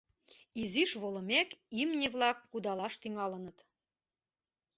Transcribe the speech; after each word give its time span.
Изиш 0.61 0.91
волымек, 1.01 1.49
имне-влак 1.81 2.37
кудалаш 2.51 2.93
тӱҥалыныт. 3.01 3.57